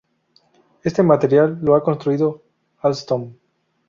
[0.81, 2.41] Este material lo ha construido
[2.79, 3.35] Alstom.